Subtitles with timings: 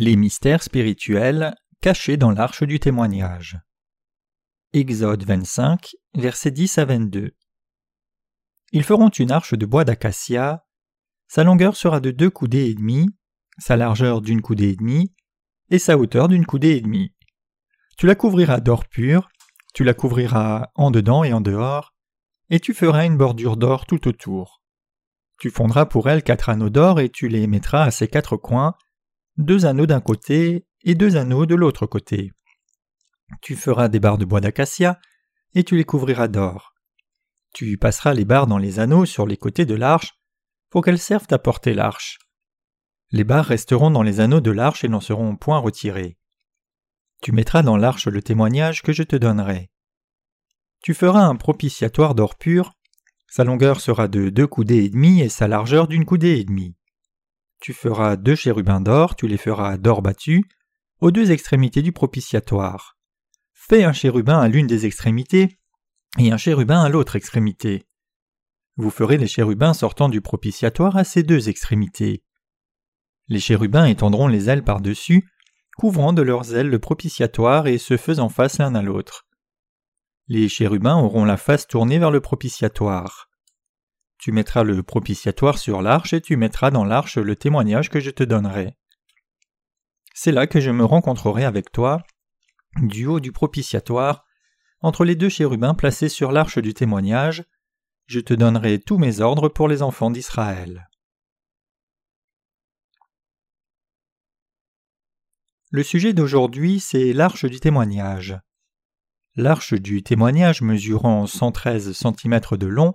[0.00, 3.58] Les mystères spirituels cachés dans l'arche du témoignage.
[4.72, 7.32] Exode 25, versets 10 à 22.
[8.70, 10.64] Ils feront une arche de bois d'acacia.
[11.26, 13.08] Sa longueur sera de deux coudées et demie,
[13.58, 15.12] sa largeur d'une coudée et demie,
[15.68, 17.12] et sa hauteur d'une coudée et demie.
[17.96, 19.28] Tu la couvriras d'or pur,
[19.74, 21.92] tu la couvriras en dedans et en dehors,
[22.50, 24.62] et tu feras une bordure d'or tout autour.
[25.40, 28.76] Tu fondras pour elle quatre anneaux d'or et tu les mettras à ses quatre coins,
[29.38, 32.32] deux anneaux d'un côté et deux anneaux de l'autre côté.
[33.40, 34.98] Tu feras des barres de bois d'acacia
[35.54, 36.74] et tu les couvriras d'or.
[37.54, 40.14] Tu passeras les barres dans les anneaux sur les côtés de l'arche
[40.70, 42.18] pour qu'elles servent à porter l'arche.
[43.10, 46.18] Les barres resteront dans les anneaux de l'arche et n'en seront point retirées.
[47.22, 49.70] Tu mettras dans l'arche le témoignage que je te donnerai.
[50.82, 52.72] Tu feras un propitiatoire d'or pur,
[53.28, 56.77] sa longueur sera de deux coudées et demie et sa largeur d'une coudée et demie.
[57.60, 60.44] Tu feras deux chérubins d'or, tu les feras d'or battu,
[61.00, 62.96] aux deux extrémités du propitiatoire.
[63.52, 65.58] Fais un chérubin à l'une des extrémités
[66.18, 67.86] et un chérubin à l'autre extrémité.
[68.76, 72.22] Vous ferez les chérubins sortant du propitiatoire à ces deux extrémités.
[73.26, 75.28] Les chérubins étendront les ailes par-dessus,
[75.76, 79.26] couvrant de leurs ailes le propitiatoire et se faisant face l'un à l'autre.
[80.28, 83.27] Les chérubins auront la face tournée vers le propitiatoire.
[84.18, 88.10] Tu mettras le propitiatoire sur l'arche et tu mettras dans l'arche le témoignage que je
[88.10, 88.76] te donnerai.
[90.12, 92.02] C'est là que je me rencontrerai avec toi,
[92.82, 94.24] du haut du propitiatoire,
[94.80, 97.44] entre les deux chérubins placés sur l'arche du témoignage,
[98.06, 100.88] je te donnerai tous mes ordres pour les enfants d'Israël.
[105.70, 108.38] Le sujet d'aujourd'hui, c'est l'arche du témoignage.
[109.36, 112.94] L'arche du témoignage mesurant 113 cm de long,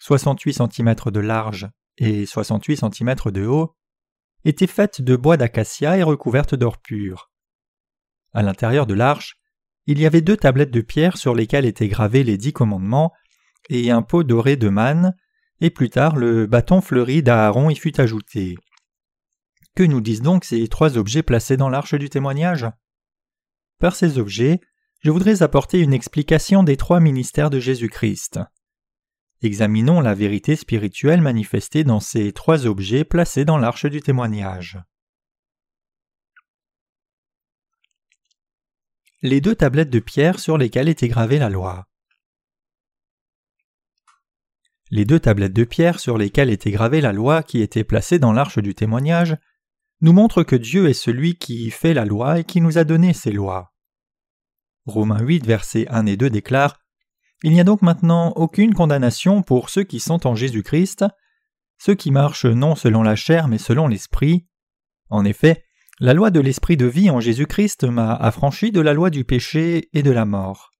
[0.00, 3.74] 68 cm de large et 68 cm de haut,
[4.44, 7.30] était faite de bois d'acacia et recouverte d'or pur.
[8.32, 9.38] À l'intérieur de l'arche,
[9.86, 13.12] il y avait deux tablettes de pierre sur lesquelles étaient gravés les dix commandements,
[13.68, 15.16] et un pot doré de manne,
[15.60, 18.56] et plus tard le bâton fleuri d'Aaron y fut ajouté.
[19.74, 22.66] Que nous disent donc ces trois objets placés dans l'arche du témoignage?
[23.78, 24.60] Par ces objets,
[25.00, 28.40] je voudrais apporter une explication des trois ministères de Jésus-Christ.
[29.42, 34.78] Examinons la vérité spirituelle manifestée dans ces trois objets placés dans l'arche du témoignage.
[39.22, 41.86] Les deux tablettes de pierre sur lesquelles était gravée la loi.
[44.90, 48.32] Les deux tablettes de pierre sur lesquelles était gravée la loi qui étaient placées dans
[48.32, 49.36] l'arche du témoignage
[50.00, 53.12] nous montrent que Dieu est celui qui fait la loi et qui nous a donné
[53.12, 53.74] ces lois.
[54.84, 56.78] Romains 8, versets 1 et 2 déclare
[57.42, 61.04] il n'y a donc maintenant aucune condamnation pour ceux qui sont en Jésus-Christ,
[61.78, 64.46] ceux qui marchent non selon la chair mais selon l'Esprit.
[65.10, 65.64] En effet,
[66.00, 69.88] la loi de l'Esprit de vie en Jésus-Christ m'a affranchi de la loi du péché
[69.92, 70.72] et de la mort.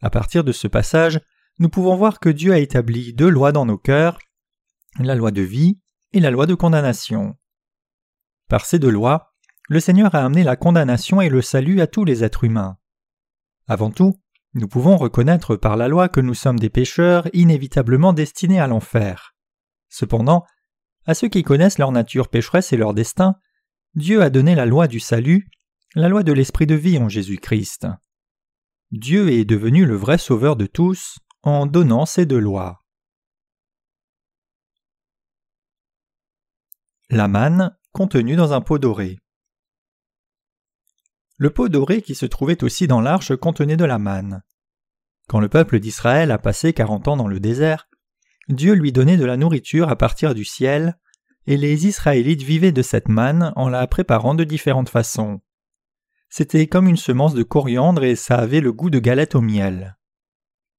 [0.00, 1.20] À partir de ce passage,
[1.58, 4.18] nous pouvons voir que Dieu a établi deux lois dans nos cœurs,
[5.00, 5.80] la loi de vie
[6.12, 7.36] et la loi de condamnation.
[8.48, 9.34] Par ces deux lois,
[9.68, 12.78] le Seigneur a amené la condamnation et le salut à tous les êtres humains.
[13.66, 14.14] Avant tout,
[14.54, 19.34] nous pouvons reconnaître par la loi que nous sommes des pécheurs inévitablement destinés à l'enfer.
[19.88, 20.44] Cependant,
[21.06, 23.36] à ceux qui connaissent leur nature pécheresse et leur destin,
[23.94, 25.48] Dieu a donné la loi du salut,
[25.94, 27.86] la loi de l'esprit de vie en Jésus-Christ.
[28.90, 32.84] Dieu est devenu le vrai sauveur de tous en donnant ces deux lois.
[37.10, 39.18] La manne contenue dans un pot doré.
[41.38, 44.42] Le pot doré qui se trouvait aussi dans l'arche contenait de la manne.
[45.28, 47.88] Quand le peuple d'Israël a passé quarante ans dans le désert,
[48.48, 50.98] Dieu lui donnait de la nourriture à partir du ciel,
[51.46, 55.40] et les Israélites vivaient de cette manne en la préparant de différentes façons.
[56.28, 59.96] C'était comme une semence de coriandre et ça avait le goût de galette au miel.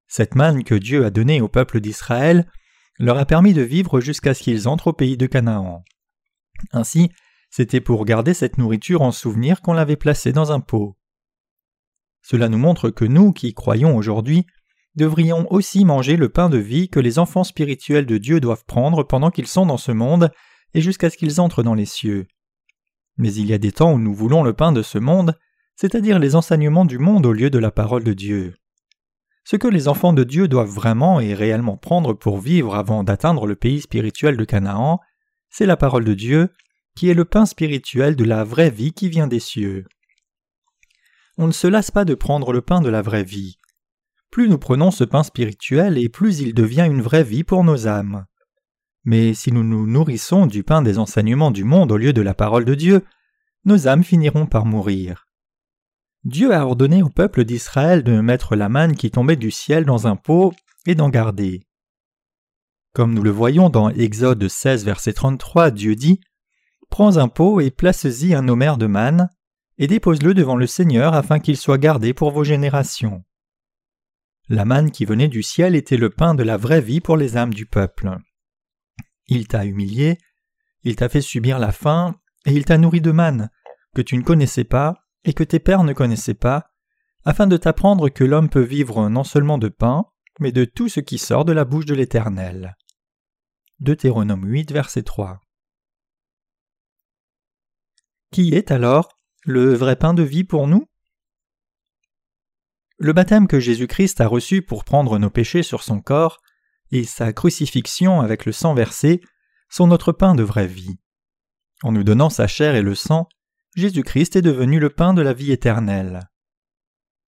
[0.07, 2.51] Cette manne que Dieu a donnée au peuple d'Israël
[2.99, 5.83] leur a permis de vivre jusqu'à ce qu'ils entrent au pays de Canaan.
[6.73, 7.11] Ainsi,
[7.49, 10.95] c'était pour garder cette nourriture en souvenir qu'on l'avait placée dans un pot.
[12.21, 14.45] Cela nous montre que nous, qui croyons aujourd'hui,
[14.95, 19.03] devrions aussi manger le pain de vie que les enfants spirituels de Dieu doivent prendre
[19.03, 20.31] pendant qu'ils sont dans ce monde
[20.73, 22.27] et jusqu'à ce qu'ils entrent dans les cieux.
[23.17, 25.37] Mais il y a des temps où nous voulons le pain de ce monde,
[25.75, 28.55] c'est-à-dire les enseignements du monde au lieu de la parole de Dieu.
[29.43, 33.47] Ce que les enfants de Dieu doivent vraiment et réellement prendre pour vivre avant d'atteindre
[33.47, 34.99] le pays spirituel de Canaan,
[35.49, 36.49] c'est la parole de Dieu,
[36.99, 39.85] qui est le pain spirituel de la vraie vie qui vient des cieux.
[41.37, 43.57] On ne se lasse pas de prendre le pain de la vraie vie.
[44.31, 47.87] Plus nous prenons ce pain spirituel et plus il devient une vraie vie pour nos
[47.87, 48.25] âmes.
[49.05, 52.33] Mais si nous nous nourrissons du pain des enseignements du monde au lieu de la
[52.33, 53.05] parole de Dieu,
[53.63, 55.25] nos âmes finiront par mourir.
[56.25, 60.05] Dieu a ordonné au peuple d'Israël de mettre la manne qui tombait du ciel dans
[60.05, 60.53] un pot
[60.85, 61.61] et d'en garder.
[62.93, 66.19] Comme nous le voyons dans Exode 16, verset 33, Dieu dit
[66.89, 69.29] Prends un pot et place-y un homère de manne,
[69.77, 73.23] et dépose-le devant le Seigneur afin qu'il soit gardé pour vos générations.
[74.49, 77.37] La manne qui venait du ciel était le pain de la vraie vie pour les
[77.37, 78.17] âmes du peuple.
[79.27, 80.17] Il t'a humilié,
[80.83, 83.49] il t'a fait subir la faim, et il t'a nourri de manne,
[83.95, 86.71] que tu ne connaissais pas et que tes pères ne connaissaient pas,
[87.25, 90.05] afin de t'apprendre que l'homme peut vivre non seulement de pain,
[90.39, 92.77] mais de tout ce qui sort de la bouche de l'Éternel.
[93.79, 95.39] Deutéronome 8, verset 3.
[98.31, 100.85] Qui est alors le vrai pain de vie pour nous?
[102.99, 106.39] Le baptême que Jésus-Christ a reçu pour prendre nos péchés sur son corps
[106.91, 109.21] et sa crucifixion avec le sang versé
[109.69, 110.99] sont notre pain de vraie vie.
[111.81, 113.27] En nous donnant sa chair et le sang,
[113.75, 116.29] Jésus-Christ est devenu le pain de la vie éternelle.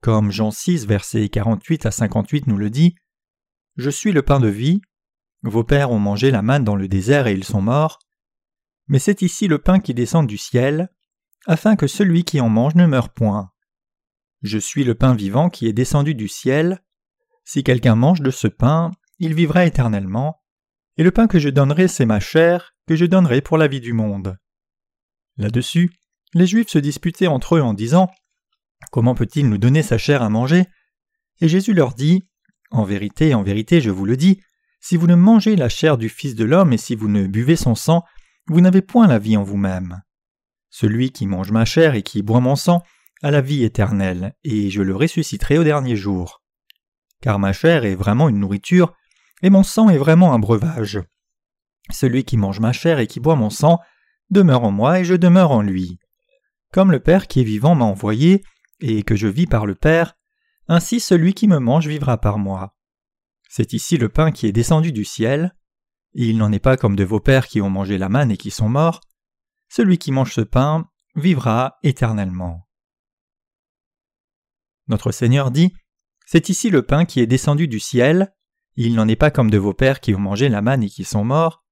[0.01, 2.95] Comme Jean 6, versets 48 à 58 nous le dit,
[3.77, 4.81] Je suis le pain de vie.
[5.43, 7.99] Vos pères ont mangé la manne dans le désert et ils sont morts.
[8.91, 10.89] Mais c'est ici le pain qui descend du ciel,
[11.47, 13.49] afin que celui qui en mange ne meure point.
[14.41, 16.83] Je suis le pain vivant qui est descendu du ciel.
[17.45, 20.41] Si quelqu'un mange de ce pain, il vivra éternellement.
[20.97, 23.79] Et le pain que je donnerai, c'est ma chair, que je donnerai pour la vie
[23.79, 24.37] du monde.
[25.37, 25.93] Là-dessus,
[26.33, 28.11] les Juifs se disputaient entre eux en disant
[28.91, 30.65] Comment peut-il nous donner sa chair à manger?
[31.39, 32.27] Et Jésus leur dit
[32.71, 34.41] En vérité, en vérité, je vous le dis,
[34.81, 37.55] si vous ne mangez la chair du Fils de l'homme et si vous ne buvez
[37.55, 38.03] son sang,
[38.51, 40.01] vous n'avez point la vie en vous-même.
[40.69, 42.83] Celui qui mange ma chair et qui boit mon sang
[43.23, 46.43] a la vie éternelle, et je le ressusciterai au dernier jour.
[47.21, 48.93] Car ma chair est vraiment une nourriture,
[49.41, 50.99] et mon sang est vraiment un breuvage.
[51.91, 53.79] Celui qui mange ma chair et qui boit mon sang
[54.29, 55.97] demeure en moi et je demeure en lui.
[56.73, 58.43] Comme le Père qui est vivant m'a envoyé,
[58.81, 60.17] et que je vis par le Père,
[60.67, 62.75] ainsi celui qui me mange vivra par moi.
[63.49, 65.55] C'est ici le pain qui est descendu du ciel.
[66.13, 68.51] Il n'en est pas comme de vos pères qui ont mangé la manne et qui
[68.51, 69.01] sont morts.
[69.69, 72.67] Celui qui mange ce pain vivra éternellement.
[74.87, 75.73] Notre Seigneur dit
[76.25, 78.33] C'est ici le pain qui est descendu du ciel.
[78.75, 81.03] Il n'en est pas comme de vos pères qui ont mangé la manne et qui
[81.03, 81.63] sont morts.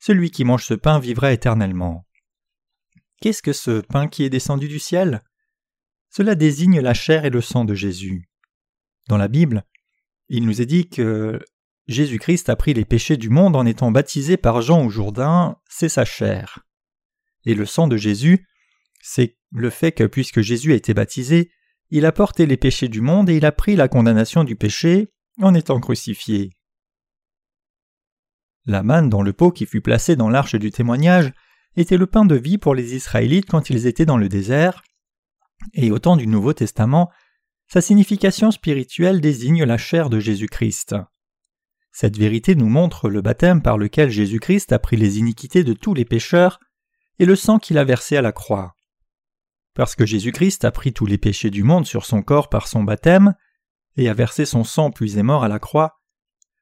[0.00, 2.06] Celui qui mange ce pain vivra éternellement.
[3.20, 5.22] Qu'est-ce que ce pain qui est descendu du ciel?
[6.10, 8.28] Cela désigne la chair et le sang de Jésus.
[9.08, 9.64] Dans la Bible,
[10.28, 11.40] il nous est dit que
[11.86, 15.88] Jésus-Christ a pris les péchés du monde en étant baptisé par Jean au Jourdain, c'est
[15.88, 16.60] sa chair.
[17.44, 18.46] Et le sang de Jésus,
[19.02, 21.50] c'est le fait que puisque Jésus a été baptisé,
[21.90, 25.12] il a porté les péchés du monde et il a pris la condamnation du péché
[25.42, 26.50] en étant crucifié.
[28.66, 31.32] La manne dans le pot qui fut placé dans l'arche du témoignage
[31.76, 34.82] était le pain de vie pour les Israélites quand ils étaient dans le désert,
[35.74, 37.10] et au temps du Nouveau Testament,
[37.68, 40.94] sa signification spirituelle désigne la chair de Jésus-Christ.
[41.96, 45.94] Cette vérité nous montre le baptême par lequel Jésus-Christ a pris les iniquités de tous
[45.94, 46.58] les pécheurs
[47.20, 48.74] et le sang qu'il a versé à la croix.
[49.74, 52.82] Parce que Jésus-Christ a pris tous les péchés du monde sur son corps par son
[52.82, 53.34] baptême,
[53.96, 56.00] et a versé son sang puis est mort à la croix,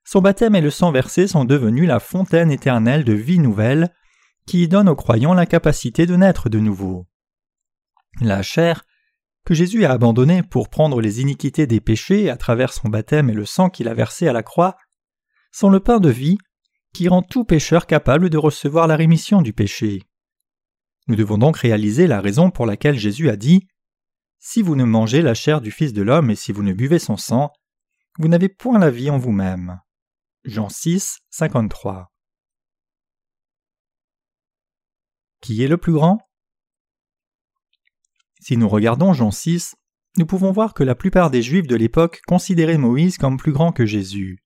[0.04, 3.94] son baptême et le sang versé sont devenus la fontaine éternelle de vie nouvelle
[4.46, 7.06] qui donne aux croyants la capacité de naître de nouveau.
[8.20, 8.84] La chair,
[9.44, 13.34] que Jésus a abandonnée pour prendre les iniquités des péchés à travers son baptême et
[13.34, 14.76] le sang qu'il a versé à la croix,
[15.52, 16.38] sont le pain de vie
[16.92, 20.02] qui rend tout pécheur capable de recevoir la rémission du péché.
[21.08, 23.66] Nous devons donc réaliser la raison pour laquelle Jésus a dit
[24.38, 26.98] Si vous ne mangez la chair du Fils de l'homme et si vous ne buvez
[26.98, 27.52] son sang,
[28.18, 29.80] vous n'avez point la vie en vous-même.
[30.44, 32.12] Jean 6, 53.
[35.40, 36.18] Qui est le plus grand?
[38.40, 39.76] Si nous regardons Jean 6,
[40.18, 43.72] nous pouvons voir que la plupart des Juifs de l'époque considéraient Moïse comme plus grand
[43.72, 44.44] que Jésus.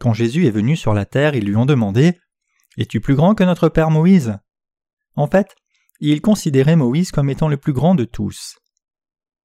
[0.00, 2.18] Quand Jésus est venu sur la terre, ils lui ont demandé
[2.78, 4.38] Es-tu plus grand que notre Père Moïse?
[5.14, 5.54] En fait,
[6.00, 8.56] ils considéraient Moïse comme étant le plus grand de tous.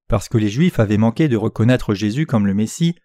[0.07, 2.95] Parce que les Juifs avaient manqué de reconnaître Jésus comme le Messie,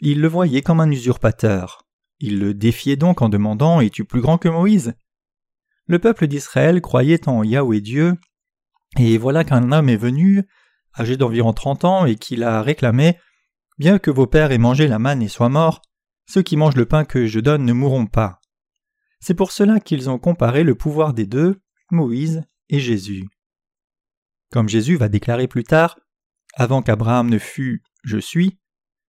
[0.00, 1.82] ils le voyaient comme un usurpateur.
[2.20, 4.94] Il le défiait donc en demandant Es-tu plus grand que Moïse?
[5.86, 8.14] Le peuple d'Israël croyait en Yahweh Dieu,
[8.98, 10.44] et voilà qu'un homme est venu,
[10.98, 13.18] âgé d'environ trente ans, et qu'il a réclamé
[13.76, 15.82] Bien que vos pères aient mangé la manne et soient morts,
[16.26, 18.40] ceux qui mangent le pain que je donne ne mourront pas.
[19.20, 23.28] C'est pour cela qu'ils ont comparé le pouvoir des deux, Moïse et Jésus.
[24.50, 25.98] Comme Jésus va déclarer plus tard,
[26.54, 28.58] avant qu'Abraham ne fût Je suis,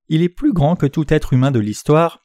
[0.08, 2.22] il est plus grand que tout être humain de l'histoire,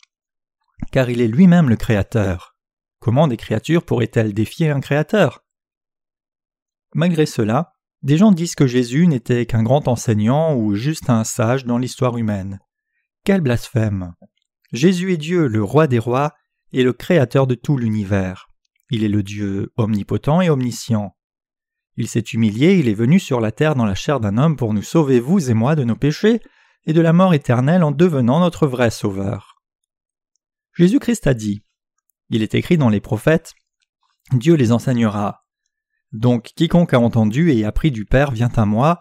[0.92, 2.56] car il est lui-même le Créateur.
[3.00, 5.44] Comment des créatures pourraient-elles défier un Créateur?
[6.94, 11.64] Malgré cela, des gens disent que Jésus n'était qu'un grand enseignant ou juste un sage
[11.64, 12.60] dans l'histoire humaine.
[13.24, 14.14] Quel blasphème
[14.72, 16.34] Jésus est Dieu, le roi des rois,
[16.72, 18.48] et le créateur de tout l'univers.
[18.90, 21.16] Il est le Dieu omnipotent et omniscient.
[21.96, 24.72] Il s'est humilié, il est venu sur la terre dans la chair d'un homme pour
[24.72, 26.40] nous sauver, vous et moi, de nos péchés
[26.86, 29.60] et de la mort éternelle en devenant notre vrai Sauveur.
[30.74, 31.62] Jésus-Christ a dit
[32.30, 33.54] Il est écrit dans les prophètes
[34.32, 35.44] Dieu les enseignera.
[36.12, 38.98] Donc quiconque a entendu et appris du Père vient à moi.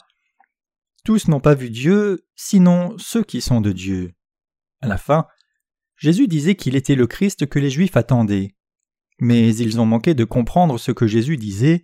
[1.06, 4.14] Tous n'ont pas vu Dieu, sinon ceux qui sont de Dieu.
[4.82, 5.28] À la fin,
[6.00, 8.56] Jésus disait qu'il était le Christ que les Juifs attendaient.
[9.20, 11.84] Mais ils ont manqué de comprendre ce que Jésus disait,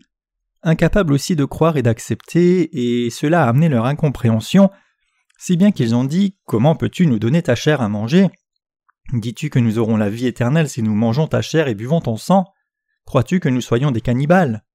[0.64, 4.70] incapables aussi de croire et d'accepter, et cela a amené leur incompréhension,
[5.38, 8.28] si bien qu'ils ont dit Comment peux-tu nous donner ta chair à manger?
[9.14, 12.16] Dis-tu que nous aurons la vie éternelle si nous mangeons ta chair et buvons ton
[12.16, 12.46] sang?
[13.06, 14.66] Crois-tu que nous soyons des cannibales?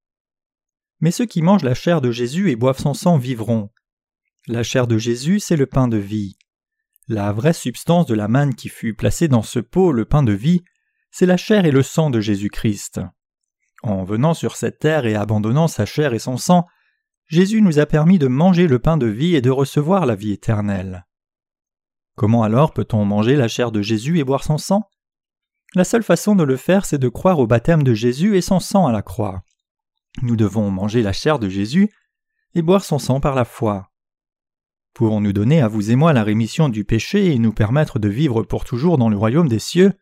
[1.01, 3.71] Mais ceux qui mangent la chair de Jésus et boivent son sang vivront.
[4.47, 6.37] La chair de Jésus, c'est le pain de vie.
[7.13, 10.31] La vraie substance de la manne qui fut placée dans ce pot, le pain de
[10.31, 10.63] vie,
[11.11, 13.01] c'est la chair et le sang de Jésus-Christ.
[13.83, 16.69] En venant sur cette terre et abandonnant sa chair et son sang,
[17.27, 20.31] Jésus nous a permis de manger le pain de vie et de recevoir la vie
[20.31, 21.05] éternelle.
[22.15, 24.89] Comment alors peut-on manger la chair de Jésus et boire son sang?
[25.75, 28.61] La seule façon de le faire, c'est de croire au baptême de Jésus et son
[28.61, 29.43] sang à la croix.
[30.23, 31.91] Nous devons manger la chair de Jésus
[32.55, 33.90] et boire son sang par la foi.
[34.95, 38.09] Pouvons nous donner à vous et moi la rémission du péché et nous permettre de
[38.09, 39.93] vivre pour toujours dans le royaume des cieux?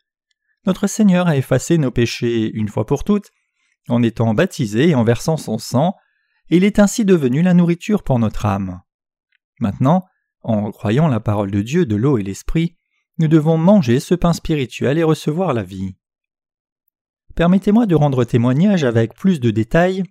[0.66, 3.30] Notre Seigneur a effacé nos péchés une fois pour toutes,
[3.88, 5.94] en étant baptisé et en versant son sang,
[6.50, 8.80] et il est ainsi devenu la nourriture pour notre âme.
[9.60, 10.04] Maintenant,
[10.42, 12.76] en croyant la parole de Dieu de l'eau et l'esprit,
[13.18, 15.96] nous devons manger ce pain spirituel et recevoir la vie.
[17.34, 20.04] Permettez-moi de rendre témoignage avec plus de détails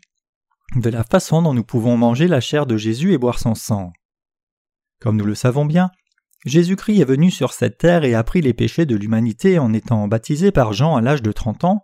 [0.75, 3.93] de la façon dont nous pouvons manger la chair de Jésus et boire son sang.
[4.99, 5.91] Comme nous le savons bien,
[6.45, 10.07] Jésus-Christ est venu sur cette terre et a pris les péchés de l'humanité en étant
[10.07, 11.81] baptisé par Jean à l'âge de trente ans,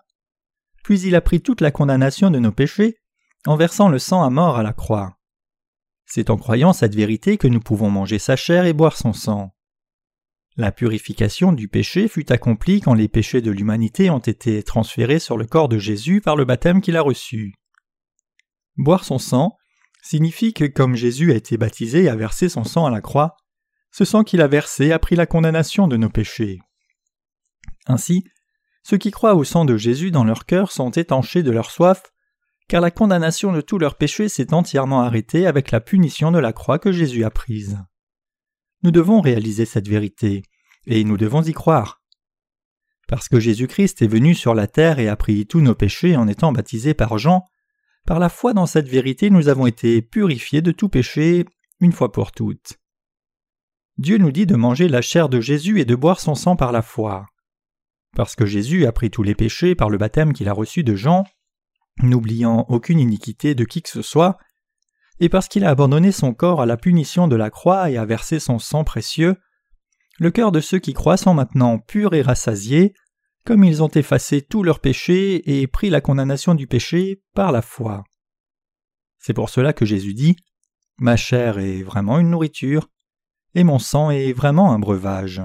[0.83, 2.97] puis il a pris toute la condamnation de nos péchés
[3.45, 5.17] en versant le sang à mort à la croix.
[6.05, 9.53] C'est en croyant cette vérité que nous pouvons manger sa chair et boire son sang.
[10.55, 15.37] La purification du péché fut accomplie quand les péchés de l'humanité ont été transférés sur
[15.37, 17.55] le corps de Jésus par le baptême qu'il a reçu.
[18.77, 19.57] Boire son sang
[20.03, 23.37] signifie que comme Jésus a été baptisé et a versé son sang à la croix,
[23.91, 26.59] ce sang qu'il a versé a pris la condamnation de nos péchés.
[27.87, 28.23] Ainsi,
[28.83, 32.03] ceux qui croient au sang de Jésus dans leur cœur sont étanchés de leur soif,
[32.67, 36.53] car la condamnation de tous leurs péchés s'est entièrement arrêtée avec la punition de la
[36.53, 37.79] croix que Jésus a prise.
[38.83, 40.43] Nous devons réaliser cette vérité,
[40.85, 42.01] et nous devons y croire.
[43.07, 46.27] Parce que Jésus-Christ est venu sur la terre et a pris tous nos péchés en
[46.27, 47.45] étant baptisé par Jean,
[48.05, 51.45] par la foi dans cette vérité, nous avons été purifiés de tout péché
[51.79, 52.79] une fois pour toutes.
[53.97, 56.71] Dieu nous dit de manger la chair de Jésus et de boire son sang par
[56.71, 57.27] la foi.
[58.15, 60.95] Parce que Jésus a pris tous les péchés par le baptême qu'il a reçu de
[60.95, 61.23] Jean,
[62.01, 64.37] n'oubliant aucune iniquité de qui que ce soit,
[65.19, 68.05] et parce qu'il a abandonné son corps à la punition de la croix et a
[68.05, 69.37] versé son sang précieux,
[70.19, 72.93] le cœur de ceux qui croient sont maintenant purs et rassasiés,
[73.45, 77.61] comme ils ont effacé tous leurs péchés et pris la condamnation du péché par la
[77.61, 78.03] foi.
[79.19, 80.35] C'est pour cela que Jésus dit
[80.97, 82.89] Ma chair est vraiment une nourriture,
[83.55, 85.41] et mon sang est vraiment un breuvage.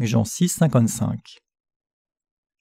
[0.00, 1.38] Jean 6, 55.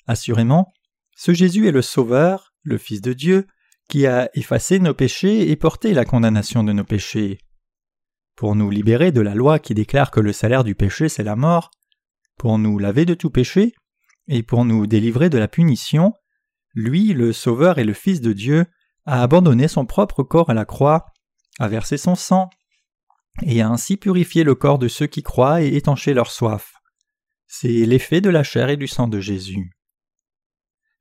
[0.05, 0.73] Assurément,
[1.15, 3.47] ce Jésus est le Sauveur, le Fils de Dieu,
[3.89, 7.39] qui a effacé nos péchés et porté la condamnation de nos péchés.
[8.35, 11.35] Pour nous libérer de la loi qui déclare que le salaire du péché c'est la
[11.35, 11.71] mort,
[12.37, 13.73] pour nous laver de tout péché,
[14.27, 16.13] et pour nous délivrer de la punition,
[16.73, 18.65] lui, le Sauveur et le Fils de Dieu,
[19.05, 21.05] a abandonné son propre corps à la croix,
[21.59, 22.49] a versé son sang,
[23.43, 26.73] et a ainsi purifié le corps de ceux qui croient et étanché leur soif.
[27.47, 29.71] C'est l'effet de la chair et du sang de Jésus.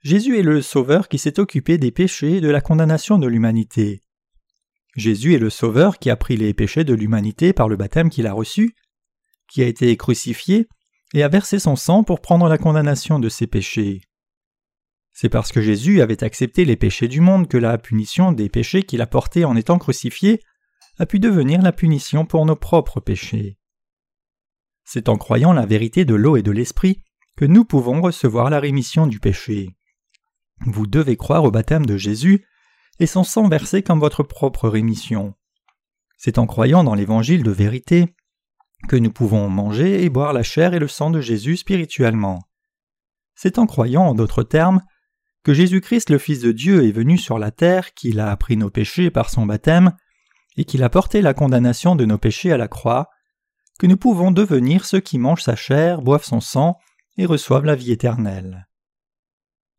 [0.02, 4.02] Jésus est le Sauveur qui s'est occupé des péchés et de la condamnation de l'humanité.
[4.95, 8.26] Jésus est le Sauveur qui a pris les péchés de l'humanité par le baptême qu'il
[8.26, 8.75] a reçu,
[9.49, 10.68] qui a été crucifié
[11.14, 14.00] et a versé son sang pour prendre la condamnation de ses péchés.
[15.12, 18.82] C'est parce que Jésus avait accepté les péchés du monde que la punition des péchés
[18.82, 20.42] qu'il a portés en étant crucifié
[20.98, 23.58] a pu devenir la punition pour nos propres péchés.
[24.84, 27.02] C'est en croyant la vérité de l'eau et de l'esprit
[27.36, 29.76] que nous pouvons recevoir la rémission du péché.
[30.60, 32.46] Vous devez croire au baptême de Jésus
[32.98, 35.34] et son sang versé comme votre propre rémission.
[36.16, 38.14] C'est en croyant dans l'évangile de vérité
[38.88, 42.42] que nous pouvons manger et boire la chair et le sang de Jésus spirituellement.
[43.35, 44.80] C'est en croyant, en d'autres termes,
[45.45, 48.71] que Jésus-Christ le Fils de Dieu est venu sur la terre, qu'il a appris nos
[48.71, 49.92] péchés par son baptême,
[50.56, 53.11] et qu'il a porté la condamnation de nos péchés à la croix,
[53.78, 56.78] que nous pouvons devenir ceux qui mangent sa chair, boivent son sang
[57.18, 58.66] et reçoivent la vie éternelle.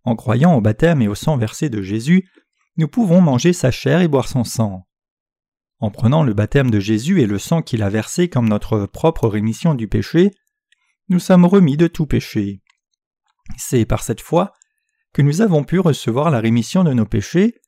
[0.03, 2.29] En croyant au baptême et au sang versé de Jésus,
[2.77, 4.86] nous pouvons manger sa chair et boire son sang.
[5.79, 9.27] En prenant le baptême de Jésus et le sang qu'il a versé comme notre propre
[9.27, 10.31] rémission du péché,
[11.09, 12.61] nous sommes remis de tout péché.
[13.57, 14.53] C'est par cette foi
[15.13, 17.61] que nous avons pu recevoir la rémission de nos péchés,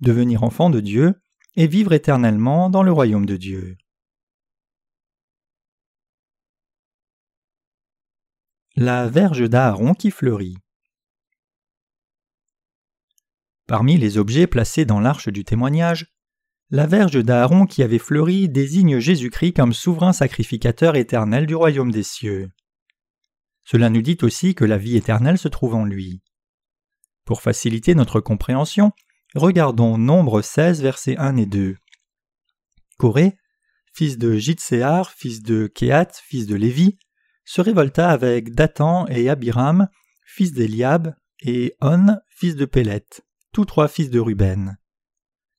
[0.00, 1.14] devenir enfants de Dieu
[1.56, 3.76] et vivre éternellement dans le royaume de Dieu.
[8.76, 10.58] La verge d'Aaron qui fleurit.
[13.66, 16.15] Parmi les objets placés dans l'arche du témoignage,
[16.70, 22.02] la verge d'Aaron qui avait fleuri désigne Jésus-Christ comme souverain sacrificateur éternel du royaume des
[22.02, 22.50] cieux.
[23.64, 26.22] Cela nous dit aussi que la vie éternelle se trouve en lui.
[27.24, 28.92] Pour faciliter notre compréhension,
[29.34, 31.76] regardons Nombre 16, versets 1 et 2.
[32.98, 33.36] Corée,
[33.92, 36.98] fils de Jitséar, fils de Kéat, fils de Lévi,
[37.44, 39.88] se révolta avec Dathan et Abiram,
[40.24, 43.06] fils d'Eliab, et On, fils de Pélet,
[43.52, 44.78] tous trois fils de Ruben.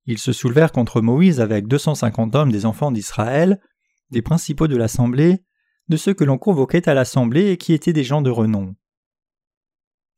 [0.07, 3.61] Ils se soulevèrent contre Moïse avec 250 hommes des enfants d'Israël,
[4.09, 5.43] des principaux de l'assemblée,
[5.89, 8.75] de ceux que l'on convoquait à l'assemblée et qui étaient des gens de renom.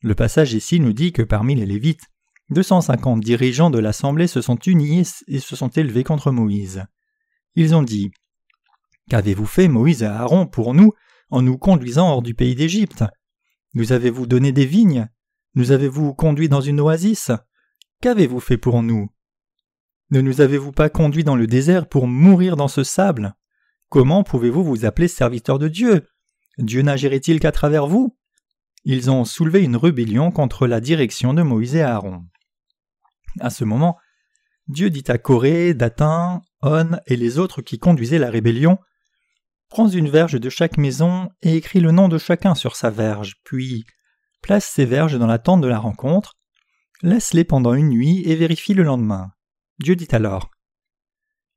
[0.01, 2.05] Le passage ici nous dit que parmi les Lévites,
[2.51, 6.85] 250 dirigeants de l'assemblée se sont unis et se sont élevés contre Moïse.
[7.55, 8.11] Ils ont dit
[9.09, 10.93] Qu'avez-vous fait, Moïse et Aaron, pour nous,
[11.31, 13.03] en nous conduisant hors du pays d'Égypte?
[13.73, 15.09] Nous avez-vous donné des vignes?
[15.55, 17.31] Nous avez-vous conduits dans une oasis?
[18.01, 19.09] Qu'avez-vous fait pour nous?
[20.11, 23.35] Ne nous avez-vous pas conduits dans le désert pour mourir dans ce sable?
[23.89, 26.07] Comment pouvez-vous vous appeler serviteur de Dieu?
[26.57, 28.17] Dieu n'agirait-il qu'à travers vous?
[28.85, 32.25] Ils ont soulevé une rébellion contre la direction de Moïse et Aaron.
[33.39, 33.97] À ce moment,
[34.67, 38.79] Dieu dit à Corée, Dathan, On et les autres qui conduisaient la rébellion
[39.69, 43.35] Prends une verge de chaque maison et écris le nom de chacun sur sa verge,
[43.43, 43.85] puis
[44.41, 46.39] place ces verges dans la tente de la rencontre,
[47.03, 49.31] laisse-les pendant une nuit et vérifie le lendemain.
[49.79, 50.51] Dieu dit alors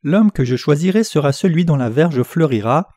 [0.02, 2.88] L'homme que je choisirai sera celui dont la verge fleurira,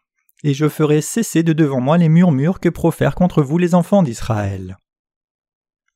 [0.43, 4.03] et je ferai cesser de devant moi les murmures que profèrent contre vous les enfants
[4.03, 4.77] d'Israël.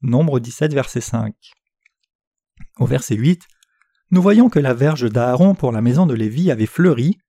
[0.01, 1.35] Nombre 17, verset 5.
[2.77, 3.45] Au verset 8,
[4.11, 7.19] nous voyons que la verge d'Aaron pour la maison de Lévi avait fleuri,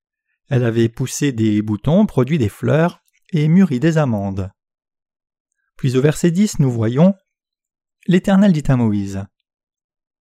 [0.48, 4.50] elle avait poussé des boutons, produit des fleurs et mûri des amandes.
[5.76, 7.14] Puis au verset 10, nous voyons
[8.06, 9.24] L'Éternel dit à Moïse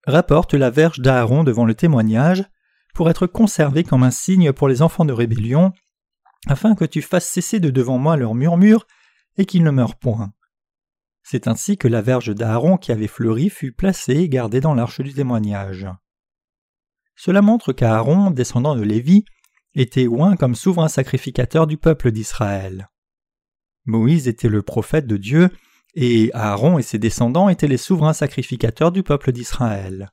[0.08, 2.42] Rapporte la verge d'Aaron devant le témoignage
[2.94, 5.74] pour être conservée comme un signe pour les enfants de rébellion
[6.46, 8.86] afin que tu fasses cesser de devant moi leurs murmures
[9.36, 10.32] et qu'ils ne meurent point.
[11.22, 15.02] C'est ainsi que la verge d'Aaron qui avait fleuri fut placée et gardée dans l'arche
[15.02, 15.86] du témoignage.
[17.14, 19.26] Cela montre qu'Aaron, descendant de Lévi,
[19.74, 22.88] était oint comme souverain sacrificateur du peuple d'Israël.
[23.84, 25.50] Moïse était le prophète de Dieu,
[26.00, 30.10] et Aaron et ses descendants étaient les souverains sacrificateurs du peuple d'Israël.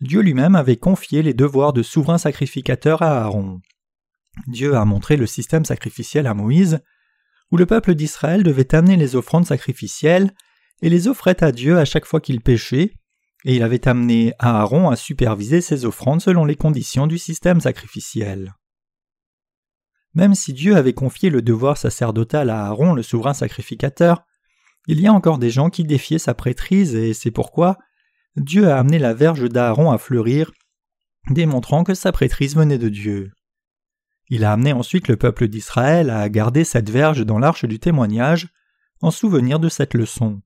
[0.00, 3.60] Dieu lui-même avait confié les devoirs de souverain sacrificateur à Aaron.
[4.48, 6.80] Dieu a montré le système sacrificiel à Moïse,
[7.52, 10.32] où le peuple d'Israël devait amener les offrandes sacrificielles
[10.82, 12.96] et les offrait à Dieu à chaque fois qu'il péchait,
[13.44, 18.54] et il avait amené Aaron à superviser ces offrandes selon les conditions du système sacrificiel.
[20.14, 24.24] Même si Dieu avait confié le devoir sacerdotal à Aaron, le souverain sacrificateur,
[24.86, 27.78] il y a encore des gens qui défiaient sa prêtrise et c'est pourquoi
[28.36, 30.52] Dieu a amené la verge d'Aaron à fleurir,
[31.30, 33.30] démontrant que sa prêtrise venait de Dieu.
[34.28, 38.48] Il a amené ensuite le peuple d'Israël à garder cette verge dans l'arche du témoignage,
[39.00, 40.42] en souvenir de cette leçon.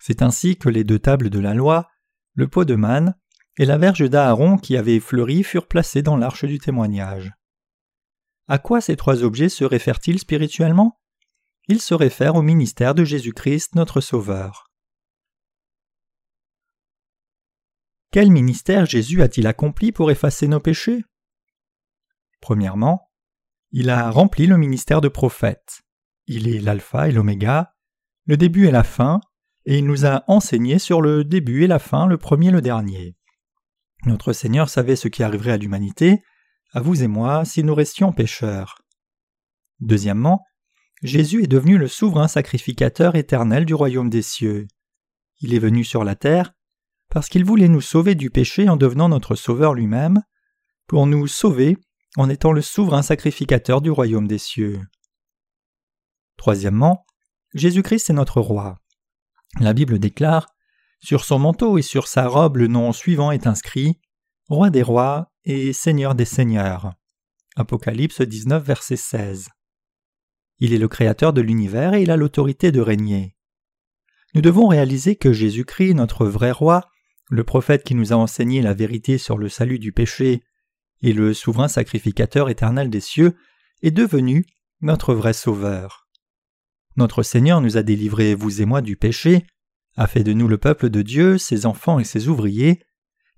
[0.00, 1.88] C'est ainsi que les deux tables de la loi,
[2.34, 3.14] le pot de manne
[3.58, 7.32] et la verge d'Aaron qui avait fleuri furent placés dans l'arche du témoignage.
[8.48, 11.00] À quoi ces trois objets se réfèrent-ils spirituellement?
[11.66, 14.70] Ils se réfèrent au ministère de Jésus-Christ notre Sauveur.
[18.10, 21.04] Quel ministère Jésus a-t-il accompli pour effacer nos péchés?
[22.40, 23.10] Premièrement,
[23.72, 25.82] il a rempli le ministère de prophète.
[26.26, 27.74] Il est l'alpha et l'oméga,
[28.26, 29.20] le début et la fin,
[29.64, 32.60] et il nous a enseigné sur le début et la fin, le premier et le
[32.60, 33.16] dernier.
[34.04, 36.22] Notre Seigneur savait ce qui arriverait à l'humanité,
[36.72, 38.82] à vous et moi, si nous restions pécheurs.
[39.80, 40.44] Deuxièmement,
[41.04, 44.66] Jésus est devenu le souverain sacrificateur éternel du royaume des cieux.
[45.40, 46.54] Il est venu sur la terre
[47.10, 50.22] parce qu'il voulait nous sauver du péché en devenant notre sauveur lui-même,
[50.86, 51.76] pour nous sauver
[52.16, 54.80] en étant le souverain sacrificateur du royaume des cieux.
[56.38, 57.04] Troisièmement,
[57.52, 58.78] Jésus-Christ est notre roi.
[59.60, 60.48] La Bible déclare
[61.00, 64.00] Sur son manteau et sur sa robe, le nom suivant est inscrit
[64.48, 66.94] Roi des rois et Seigneur des seigneurs.
[67.56, 69.50] Apocalypse 19, verset 16.
[70.58, 73.36] Il est le Créateur de l'univers et il a l'autorité de régner.
[74.34, 76.88] Nous devons réaliser que Jésus-Christ, notre vrai roi,
[77.30, 80.42] le prophète qui nous a enseigné la vérité sur le salut du péché,
[81.02, 83.36] et le souverain sacrificateur éternel des cieux,
[83.82, 84.44] est devenu
[84.80, 86.08] notre vrai Sauveur.
[86.96, 89.46] Notre Seigneur nous a délivrés, vous et moi, du péché,
[89.96, 92.82] a fait de nous le peuple de Dieu, ses enfants et ses ouvriers,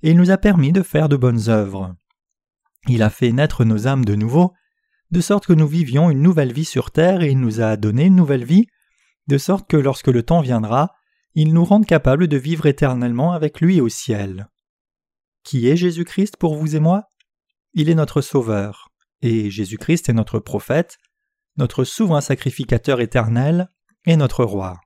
[0.02, 1.94] et il nous a permis de faire de bonnes œuvres.
[2.88, 4.52] Il a fait naître nos âmes de nouveau,
[5.10, 8.04] de sorte que nous vivions une nouvelle vie sur terre et il nous a donné
[8.04, 8.66] une nouvelle vie,
[9.26, 10.92] de sorte que lorsque le temps viendra,
[11.34, 14.48] il nous rende capables de vivre éternellement avec lui au ciel.
[15.44, 17.04] Qui est Jésus-Christ pour vous et moi?
[17.74, 18.88] Il est notre Sauveur,
[19.20, 20.98] et Jésus-Christ est notre prophète,
[21.56, 23.68] notre souverain sacrificateur éternel
[24.06, 24.80] et notre roi.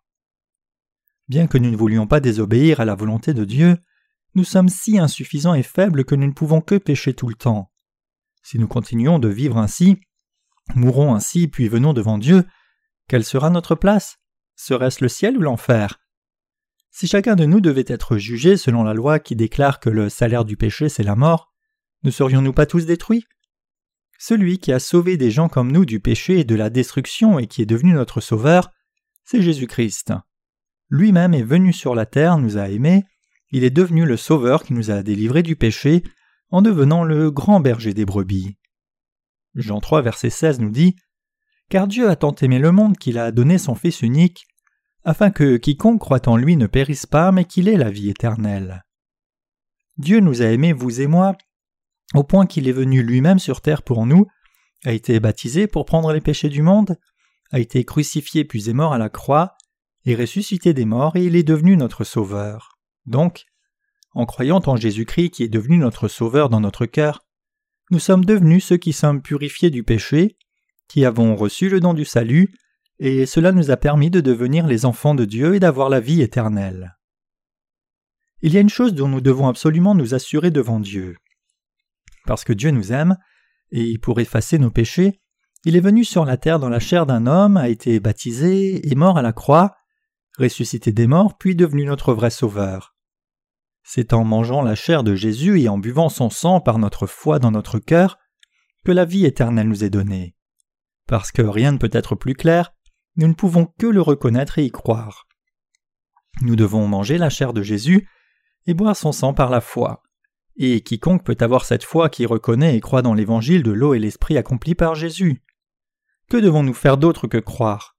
[1.28, 3.78] Bien que nous ne voulions pas désobéir à la volonté de Dieu,
[4.35, 7.70] nous sommes si insuffisants et faibles que nous ne pouvons que pécher tout le temps.
[8.42, 9.98] Si nous continuons de vivre ainsi,
[10.76, 12.44] mourons ainsi puis venons devant Dieu,
[13.09, 14.16] quelle sera notre place?
[14.56, 16.00] Serait-ce le ciel ou l'enfer?
[16.90, 20.44] Si chacun de nous devait être jugé selon la loi qui déclare que le salaire
[20.44, 21.52] du péché c'est la mort,
[22.02, 23.24] ne serions-nous pas tous détruits?
[24.18, 27.46] Celui qui a sauvé des gens comme nous du péché et de la destruction et
[27.46, 28.70] qui est devenu notre sauveur,
[29.24, 30.12] c'est Jésus-Christ.
[30.88, 33.04] Lui-même est venu sur la terre, nous a aimés,
[33.50, 36.02] il est devenu le sauveur qui nous a délivrés du péché,
[36.50, 38.56] en devenant le grand berger des brebis.
[39.55, 40.97] Jean 3, verset 16 nous dit
[41.69, 44.47] Car Dieu a tant aimé le monde qu'il a donné son Fils unique,
[45.05, 48.85] afin que quiconque croit en lui ne périsse pas, mais qu'il ait la vie éternelle.
[49.97, 51.37] Dieu nous a aimés, vous et moi,
[52.15, 54.27] au point qu'il est venu lui-même sur terre pour nous,
[54.85, 56.97] a été baptisé pour prendre les péchés du monde,
[57.53, 59.57] a été crucifié puis est mort à la croix,
[60.07, 62.79] est ressuscité des morts et il est devenu notre Sauveur.
[63.07, 63.45] Donc,
[64.13, 67.21] en croyant en Jésus-Christ qui est devenu notre Sauveur dans notre cœur,
[67.90, 70.37] nous sommes devenus ceux qui sommes purifiés du péché,
[70.88, 72.55] qui avons reçu le don du salut,
[72.98, 76.22] et cela nous a permis de devenir les enfants de Dieu et d'avoir la vie
[76.22, 76.96] éternelle.
[78.42, 81.16] Il y a une chose dont nous devons absolument nous assurer devant Dieu.
[82.26, 83.16] Parce que Dieu nous aime,
[83.70, 85.20] et pour effacer nos péchés,
[85.64, 88.94] il est venu sur la terre dans la chair d'un homme, a été baptisé, et
[88.94, 89.76] mort à la croix,
[90.38, 92.89] ressuscité des morts, puis devenu notre vrai Sauveur.
[93.83, 97.38] C'est en mangeant la chair de Jésus et en buvant son sang par notre foi
[97.38, 98.19] dans notre cœur
[98.85, 100.35] que la vie éternelle nous est donnée.
[101.07, 102.73] Parce que rien ne peut être plus clair,
[103.16, 105.27] nous ne pouvons que le reconnaître et y croire.
[106.43, 108.09] Nous devons manger la chair de Jésus
[108.66, 110.03] et boire son sang par la foi.
[110.57, 113.99] Et quiconque peut avoir cette foi qui reconnaît et croit dans l'évangile de l'eau et
[113.99, 115.43] l'esprit accompli par Jésus.
[116.29, 117.97] Que devons-nous faire d'autre que croire?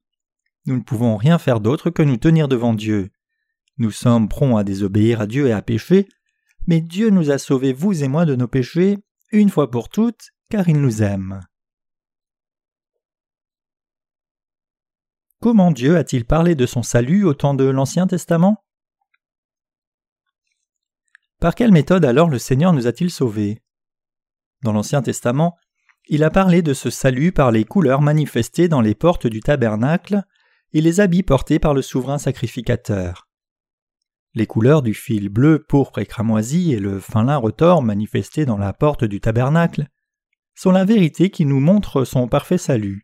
[0.65, 3.11] Nous ne pouvons rien faire d'autre que nous tenir devant Dieu.
[3.81, 6.07] Nous sommes prompts à désobéir à Dieu et à pécher,
[6.67, 8.99] mais Dieu nous a sauvés, vous et moi, de nos péchés,
[9.31, 11.39] une fois pour toutes, car il nous aime.
[15.39, 18.63] Comment Dieu a-t-il parlé de son salut au temps de l'Ancien Testament?
[21.39, 23.63] Par quelle méthode alors le Seigneur nous a-t-il sauvés?
[24.61, 25.57] Dans l'Ancien Testament,
[26.07, 30.21] il a parlé de ce salut par les couleurs manifestées dans les portes du tabernacle
[30.71, 33.30] et les habits portés par le souverain sacrificateur.
[34.33, 38.57] Les couleurs du fil bleu, pourpre et cramoisi et le fin lin retors manifesté dans
[38.57, 39.87] la porte du tabernacle
[40.55, 43.03] sont la vérité qui nous montre son parfait salut.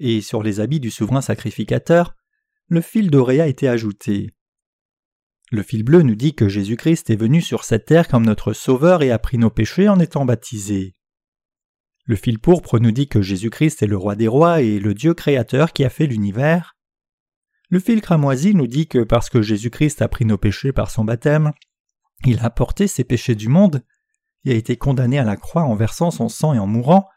[0.00, 2.14] Et sur les habits du souverain sacrificateur,
[2.66, 4.34] le fil doré a été ajouté.
[5.50, 9.02] Le fil bleu nous dit que Jésus-Christ est venu sur cette terre comme notre Sauveur
[9.02, 10.94] et a pris nos péchés en étant baptisé.
[12.06, 15.14] Le fil pourpre nous dit que Jésus-Christ est le roi des rois et le Dieu
[15.14, 16.73] créateur qui a fait l'univers.
[17.70, 21.04] Le fil cramoisi nous dit que parce que Jésus-Christ a pris nos péchés par son
[21.04, 21.52] baptême,
[22.24, 23.82] il a porté ces péchés du monde
[24.44, 27.08] et a été condamné à la croix en versant son sang et en mourant,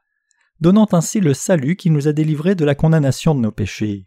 [0.60, 4.06] donnant ainsi le salut qui nous a délivrés de la condamnation de nos péchés.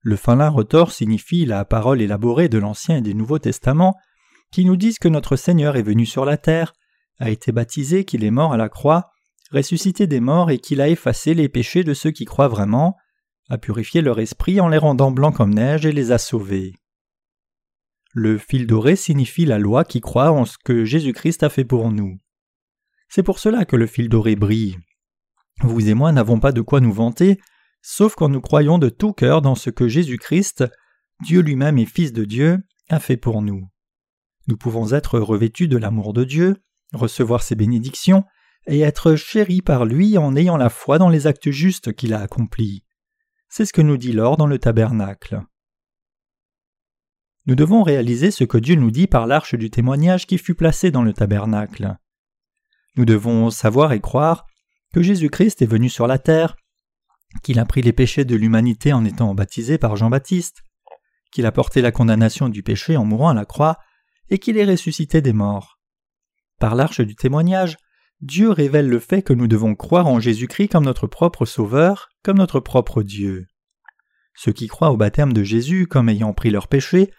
[0.00, 3.96] Le fin lin retors signifie la parole élaborée de l'Ancien et du Nouveau Testament
[4.52, 6.72] qui nous disent que notre Seigneur est venu sur la terre,
[7.18, 9.10] a été baptisé, qu'il est mort à la croix,
[9.50, 12.96] ressuscité des morts et qu'il a effacé les péchés de ceux qui croient vraiment,
[13.48, 16.74] a purifié leur esprit en les rendant blancs comme neige et les a sauvés.
[18.12, 21.92] Le fil doré signifie la loi qui croit en ce que Jésus-Christ a fait pour
[21.92, 22.18] nous.
[23.08, 24.78] C'est pour cela que le fil doré brille.
[25.62, 27.38] Vous et moi n'avons pas de quoi nous vanter,
[27.82, 30.64] sauf quand nous croyons de tout cœur dans ce que Jésus-Christ,
[31.22, 33.68] Dieu lui-même et Fils de Dieu, a fait pour nous.
[34.48, 36.56] Nous pouvons être revêtus de l'amour de Dieu,
[36.92, 38.24] recevoir ses bénédictions,
[38.66, 42.20] et être chéris par lui en ayant la foi dans les actes justes qu'il a
[42.20, 42.85] accomplis.
[43.56, 45.40] C'est ce que nous dit l'or dans le tabernacle.
[47.46, 50.90] nous devons réaliser ce que Dieu nous dit par l'arche du témoignage qui fut placée
[50.90, 51.96] dans le tabernacle.
[52.96, 54.44] Nous devons savoir et croire
[54.92, 56.54] que Jésus-Christ est venu sur la terre,
[57.42, 60.62] qu'il a pris les péchés de l'humanité en étant baptisé par Jean-Baptiste,
[61.32, 63.78] qu'il a porté la condamnation du péché en mourant à la croix,
[64.28, 65.78] et qu'il est ressuscité des morts.
[66.60, 67.78] Par l'arche du témoignage,
[68.20, 72.38] Dieu révèle le fait que nous devons croire en Jésus-Christ comme notre propre Sauveur, comme
[72.38, 73.46] notre propre Dieu.
[74.34, 77.10] Ceux qui croient au baptême de Jésus comme ayant pris leurs péchés,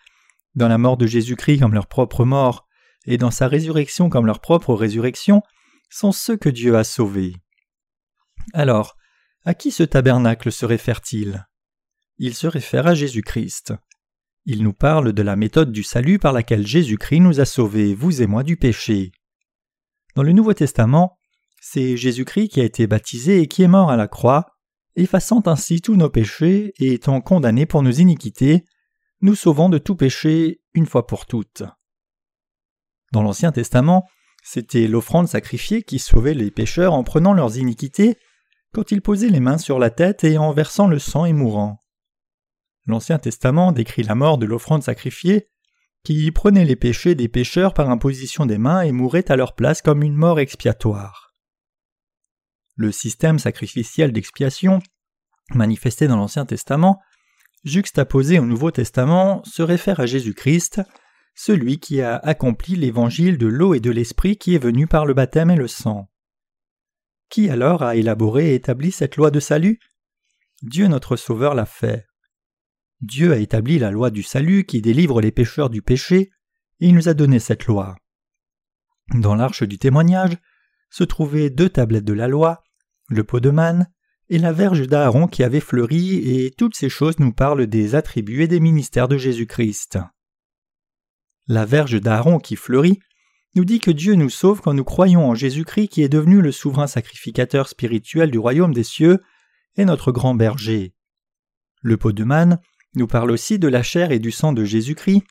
[0.55, 2.67] dans la mort de Jésus-Christ comme leur propre mort,
[3.05, 5.43] et dans sa résurrection comme leur propre résurrection,
[5.89, 7.36] sont ceux que Dieu a sauvés.
[8.53, 8.97] Alors,
[9.45, 11.47] à qui ce tabernacle se réfère-t-il
[12.17, 13.73] Il se réfère à Jésus-Christ.
[14.45, 18.21] Il nous parle de la méthode du salut par laquelle Jésus-Christ nous a sauvés, vous
[18.21, 19.12] et moi, du péché.
[20.17, 21.15] Dans le Nouveau Testament,
[21.62, 24.47] c'est Jésus-Christ qui a été baptisé et qui est mort à la croix,
[24.95, 28.65] effaçant ainsi tous nos péchés et étant condamné pour nos iniquités,
[29.21, 31.62] nous sauvant de tout péché une fois pour toutes.
[33.12, 34.08] Dans l'Ancien Testament,
[34.43, 38.17] c'était l'offrande sacrifiée qui sauvait les pécheurs en prenant leurs iniquités
[38.73, 41.77] quand ils posaient les mains sur la tête et en versant le sang et mourant.
[42.88, 45.47] L'Ancien Testament décrit la mort de l'offrande sacrifiée,
[46.08, 49.82] qui prenait les péchés des pécheurs par imposition des mains et mourait à leur place
[49.82, 51.36] comme une mort expiatoire.
[52.78, 54.80] Le système sacrificiel d'expiation,
[55.54, 57.02] manifesté dans l'Ancien Testament,
[57.65, 60.82] juxtaposé au Nouveau Testament, se réfère à Jésus-Christ,
[61.36, 65.13] celui qui a accompli l'évangile de l'eau et de l'esprit qui est venu par le
[65.13, 66.10] baptême et le sang.
[67.30, 69.78] Qui alors a élaboré et établi cette loi de salut?
[70.62, 72.07] Dieu notre Sauveur l'a fait.
[73.01, 76.31] Dieu a établi la loi du salut qui délivre les pécheurs du péché,
[76.79, 77.95] et il nous a donné cette loi.
[79.13, 80.38] Dans l'arche du témoignage
[80.89, 82.63] se trouvaient deux tablettes de la loi,
[83.10, 83.88] le pot de manne
[84.29, 88.43] et la verge d'Aaron qui avait fleuri, et toutes ces choses nous parlent des attributs
[88.43, 89.99] et des ministères de Jésus-Christ.
[91.47, 92.99] La verge d'Aaron qui fleurit
[93.55, 96.51] nous dit que Dieu nous sauve quand nous croyons en Jésus-Christ qui est devenu le
[96.51, 99.23] souverain sacrificateur spirituel du royaume des cieux
[99.77, 100.93] et notre grand berger.
[101.81, 102.60] Le pot de manne
[102.97, 105.23] nous parle aussi de la chair et du sang de Jésus-Christ,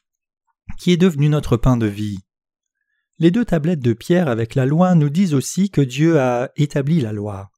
[0.79, 2.19] qui est devenu notre pain de vie.
[3.19, 7.01] Les deux tablettes de pierre avec la loi nous disent aussi que Dieu a établi
[7.01, 7.51] la loi.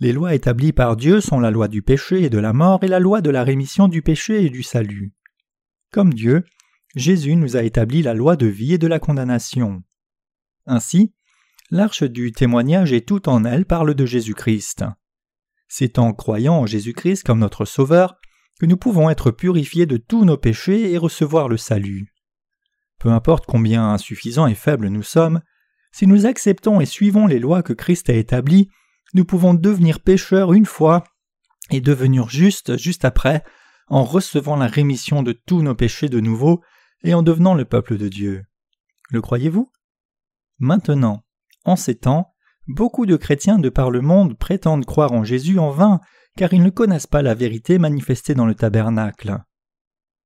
[0.00, 2.88] Les lois établies par Dieu sont la loi du péché et de la mort et
[2.88, 5.12] la loi de la rémission du péché et du salut.
[5.90, 6.44] Comme Dieu,
[6.94, 9.82] Jésus nous a établi la loi de vie et de la condamnation.
[10.66, 11.12] Ainsi,
[11.70, 14.84] l'arche du témoignage et tout en elle parle de Jésus-Christ.
[15.66, 18.20] C'est en croyant en Jésus-Christ comme notre Sauveur
[18.58, 22.12] que nous pouvons être purifiés de tous nos péchés et recevoir le salut.
[22.98, 25.40] Peu importe combien insuffisants et faibles nous sommes,
[25.92, 28.68] si nous acceptons et suivons les lois que Christ a établies,
[29.14, 31.04] nous pouvons devenir pécheurs une fois
[31.70, 33.42] et devenir justes juste après
[33.88, 36.62] en recevant la rémission de tous nos péchés de nouveau
[37.04, 38.44] et en devenant le peuple de Dieu.
[39.10, 39.70] Le croyez-vous?
[40.58, 41.22] Maintenant,
[41.64, 42.34] en ces temps,
[42.66, 46.00] beaucoup de chrétiens de par le monde prétendent croire en Jésus en vain
[46.38, 49.42] car ils ne connaissent pas la vérité manifestée dans le tabernacle.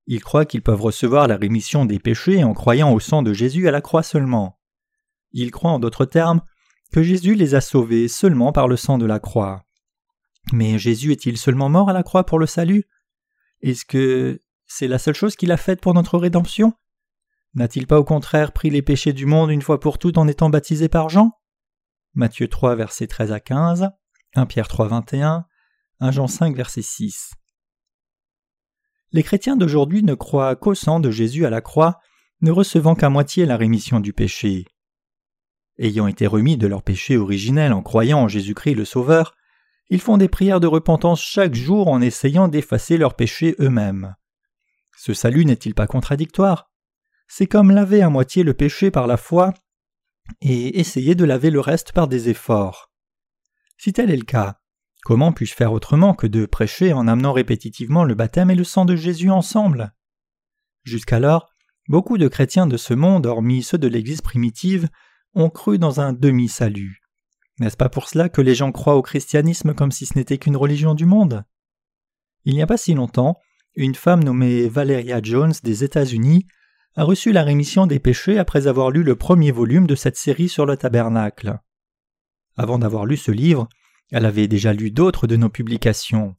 [0.07, 3.67] Ils croient qu'ils peuvent recevoir la rémission des péchés en croyant au sang de Jésus
[3.67, 4.61] à la croix seulement.
[5.31, 6.43] Ils croient en d'autres termes
[6.93, 9.65] que Jésus les a sauvés seulement par le sang de la croix.
[10.53, 12.85] Mais Jésus est-il seulement mort à la croix pour le salut?
[13.63, 16.75] Est-ce que c'est la seule chose qu'il a faite pour notre rédemption?
[17.55, 20.51] N'a-t-il pas au contraire pris les péchés du monde une fois pour toutes en étant
[20.51, 21.31] baptisé par Jean?
[22.13, 23.89] Matthieu 3 versets 13 à 15,
[24.35, 25.47] 1 Pierre 3 21,
[26.03, 27.31] 1 Jean 5 verset 6.
[29.13, 32.01] Les chrétiens d'aujourd'hui ne croient qu'au sang de Jésus à la croix,
[32.41, 34.65] ne recevant qu'à moitié la rémission du péché.
[35.79, 39.37] Ayant été remis de leur péché originel en croyant en Jésus-Christ le Sauveur,
[39.91, 44.17] ils font des prières de repentance chaque jour en essayant d'effacer leurs péchés eux-mêmes.
[44.97, 46.73] Ce salut n'est-il pas contradictoire?
[47.29, 49.55] C'est comme laver à moitié le péché par la foi
[50.41, 52.91] et essayer de laver le reste par des efforts.
[53.79, 54.62] Si tel est le cas,
[55.05, 58.85] Comment puis-je faire autrement que de prêcher en amenant répétitivement le baptême et le sang
[58.85, 59.93] de Jésus ensemble?
[60.85, 61.49] Jusqu'alors,
[61.89, 64.89] beaucoup de chrétiens de ce monde, hormis ceux de l'Église primitive,
[65.35, 67.01] ont cru dans un demi-salut.
[67.59, 70.57] N'est-ce pas pour cela que les gens croient au christianisme comme si ce n'était qu'une
[70.57, 71.45] religion du monde?
[72.45, 73.39] Il n'y a pas si longtemps,
[73.75, 76.47] une femme nommée Valeria Jones des États-Unis
[76.95, 80.49] a reçu la rémission des péchés après avoir lu le premier volume de cette série
[80.49, 81.59] sur le tabernacle.
[82.57, 83.69] Avant d'avoir lu ce livre,
[84.13, 86.37] elle avait déjà lu d'autres de nos publications.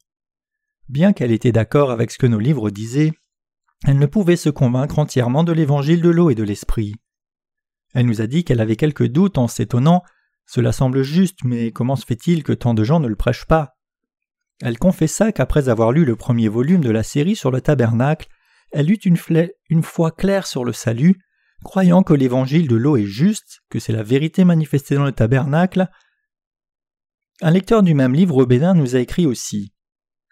[0.88, 3.12] Bien qu'elle était d'accord avec ce que nos livres disaient,
[3.86, 6.96] elle ne pouvait se convaincre entièrement de l'évangile de l'eau et de l'esprit.
[7.94, 10.04] Elle nous a dit qu'elle avait quelques doutes en s'étonnant
[10.46, 13.76] Cela semble juste, mais comment se fait-il que tant de gens ne le prêchent pas?
[14.62, 18.28] Elle confessa qu'après avoir lu le premier volume de la série sur le tabernacle,
[18.72, 19.18] elle eut une,
[19.70, 21.20] une foi claire sur le salut,
[21.64, 25.90] croyant que l'évangile de l'eau est juste, que c'est la vérité manifestée dans le tabernacle.
[27.42, 29.74] Un lecteur du même livre Bénin nous a écrit aussi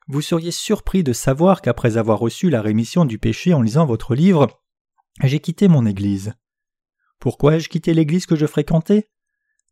[0.08, 4.14] Vous seriez surpris de savoir qu'après avoir reçu la rémission du péché en lisant votre
[4.14, 4.62] livre,
[5.24, 6.34] j'ai quitté mon Église.
[7.20, 9.10] Pourquoi ai-je quitté l'Église que je fréquentais?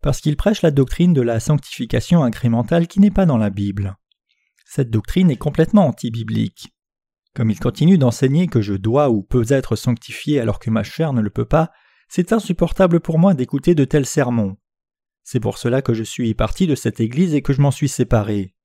[0.02, 3.96] Parce qu'il prêche la doctrine de la sanctification incrémentale qui n'est pas dans la Bible.
[4.66, 6.74] Cette doctrine est complètement anti-biblique.
[7.36, 11.14] Comme il continue d'enseigner que je dois ou peux être sanctifié alors que ma chair
[11.14, 11.72] ne le peut pas,
[12.08, 14.58] c'est insupportable pour moi d'écouter de tels sermons.
[15.32, 17.88] C'est pour cela que je suis parti de cette Église et que je m'en suis
[17.88, 18.56] séparé.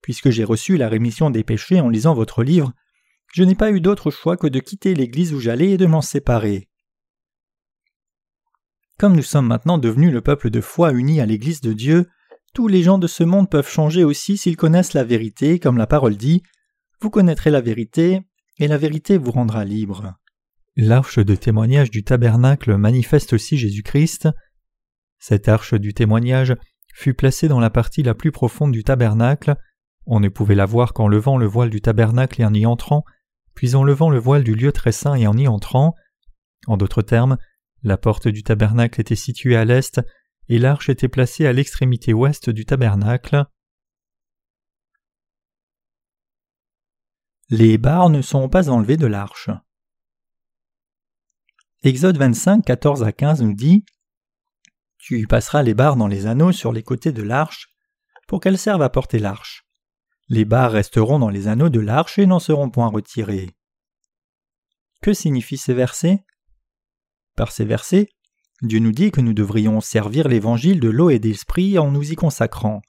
[0.00, 2.72] Puisque j'ai reçu la rémission des péchés en lisant votre livre,
[3.32, 6.02] je n'ai pas eu d'autre choix que de quitter l'Église où j'allais et de m'en
[6.02, 6.68] séparer.
[8.98, 12.08] Comme nous sommes maintenant devenus le peuple de foi uni à l'Église de Dieu,
[12.52, 15.86] tous les gens de ce monde peuvent changer aussi s'ils connaissent la vérité, comme la
[15.86, 16.42] parole dit
[17.00, 18.22] Vous connaîtrez la vérité,
[18.58, 20.14] et la vérité vous rendra libre.
[20.74, 24.28] L'arche de témoignage du tabernacle manifeste aussi Jésus-Christ.
[25.22, 26.56] Cette arche du témoignage
[26.92, 29.54] fut placée dans la partie la plus profonde du tabernacle.
[30.04, 33.04] On ne pouvait la voir qu'en levant le voile du tabernacle et en y entrant,
[33.54, 35.94] puis en levant le voile du lieu très saint et en y entrant.
[36.66, 37.38] En d'autres termes,
[37.84, 40.00] la porte du tabernacle était située à l'est
[40.48, 43.44] et l'arche était placée à l'extrémité ouest du tabernacle.
[47.48, 49.50] Les barres ne sont pas enlevées de l'arche.
[51.84, 53.84] Exode 25, 14 à 15 nous dit
[55.04, 57.74] Tu passeras les barres dans les anneaux sur les côtés de l'arche
[58.28, 59.66] pour qu'elles servent à porter l'arche.
[60.28, 63.50] Les barres resteront dans les anneaux de l'arche et n'en seront point retirées.
[65.00, 66.24] Que signifient ces versets?
[67.34, 68.10] Par ces versets,
[68.62, 72.14] Dieu nous dit que nous devrions servir l'évangile de l'eau et d'esprit en nous y
[72.14, 72.80] consacrant.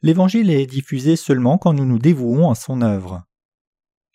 [0.00, 3.24] L'évangile est diffusé seulement quand nous nous dévouons à son œuvre.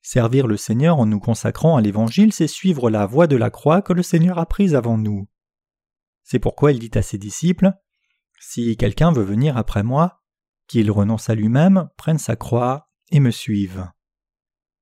[0.01, 3.83] Servir le Seigneur en nous consacrant à l'évangile, c'est suivre la voie de la croix
[3.83, 5.27] que le Seigneur a prise avant nous.
[6.25, 7.71] C'est pourquoi il dit à ses disciples
[8.39, 10.23] Si quelqu'un veut venir après moi,
[10.67, 13.87] qu'il renonce à lui-même, prenne sa croix et me suive.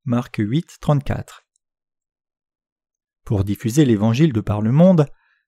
[0.05, 1.45] Marc 8, 34.
[3.25, 5.05] Pour diffuser l'évangile de par le monde,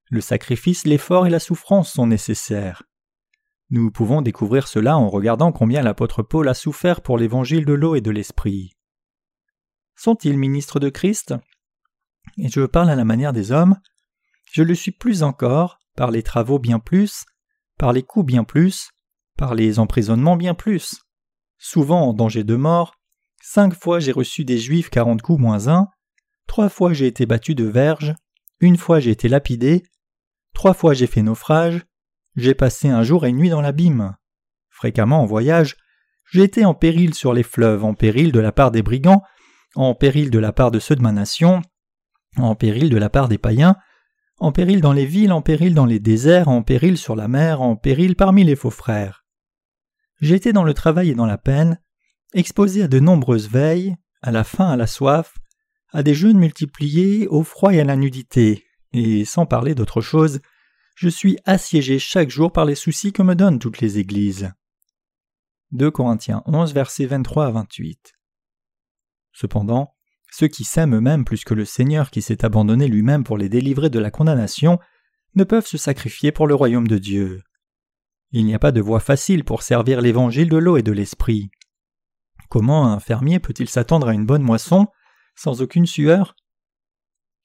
[0.10, 2.84] le sacrifice, l'effort et la souffrance sont nécessaires.
[3.70, 7.96] Nous pouvons découvrir cela en regardant combien l'apôtre Paul a souffert pour l'évangile de l'eau
[7.96, 8.76] et de l'esprit.
[9.96, 11.34] Sont-ils ministres de Christ?
[12.38, 13.80] Et je parle à la manière des hommes.
[14.52, 17.26] Je le suis plus encore, par les travaux bien plus,
[17.78, 18.90] par les coups bien plus,
[19.38, 21.02] par les emprisonnements bien plus.
[21.58, 22.96] Souvent en danger de mort,
[23.42, 25.88] cinq fois j'ai reçu des juifs quarante coups moins un,
[26.48, 28.14] trois fois j'ai été battu de verge,
[28.60, 29.84] une fois j'ai été lapidé,
[30.56, 31.86] Trois fois j'ai fait naufrage,
[32.38, 34.16] j'ai passé un jour et une nuit dans l'abîme.
[34.70, 35.76] Fréquemment en voyage,
[36.32, 39.22] j'ai été en péril sur les fleuves, en péril de la part des brigands,
[39.76, 41.62] en péril de la part de ceux de ma nation,
[42.38, 43.76] en péril de la part des païens,
[44.38, 47.62] en péril dans les villes, en péril dans les déserts, en péril sur la mer,
[47.62, 49.26] en péril parmi les faux frères.
[50.22, 51.80] Été dans le travail et dans la peine,
[52.34, 55.36] exposé à de nombreuses veilles, à la faim, à la soif,
[55.92, 60.40] à des jeûnes multipliés, au froid et à la nudité, et sans parler d'autre chose,
[60.96, 64.52] je suis assiégé chaque jour par les soucis que me donnent toutes les églises.
[65.72, 68.14] 2 Corinthiens 11, versets 23 à 28.
[69.34, 69.95] Cependant,
[70.38, 73.90] ceux qui s'aiment eux-mêmes plus que le Seigneur qui s'est abandonné lui-même pour les délivrer
[73.90, 74.80] de la condamnation
[75.36, 77.42] ne peuvent se sacrifier pour le royaume de Dieu.
[78.32, 81.52] Il n'y a pas de voie facile pour servir l'évangile de l'eau et de l'esprit.
[82.50, 84.88] Comment un fermier peut-il s'attendre à une bonne moisson
[85.38, 86.36] sans aucune sueur?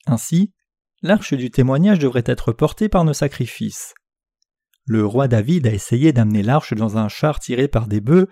[0.06, 0.52] Ainsi,
[1.00, 3.94] l'arche du témoignage devrait être portée par nos sacrifices.
[4.84, 8.26] Le roi David a essayé d'amener l'arche dans un char tiré par des bœufs,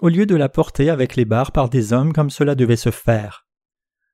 [0.00, 2.90] au lieu de la porter avec les barres par des hommes comme cela devait se
[2.90, 3.46] faire.